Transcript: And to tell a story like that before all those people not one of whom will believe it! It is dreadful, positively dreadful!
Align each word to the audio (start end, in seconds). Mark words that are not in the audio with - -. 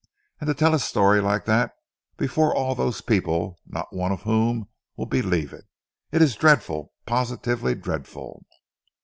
And 0.39 0.47
to 0.47 0.55
tell 0.55 0.73
a 0.73 0.79
story 0.79 1.21
like 1.21 1.45
that 1.45 1.75
before 2.17 2.55
all 2.55 2.73
those 2.73 3.01
people 3.01 3.59
not 3.67 3.95
one 3.95 4.11
of 4.11 4.23
whom 4.23 4.67
will 4.97 5.05
believe 5.05 5.53
it! 5.53 5.65
It 6.11 6.23
is 6.23 6.35
dreadful, 6.35 6.91
positively 7.05 7.75
dreadful! 7.75 8.43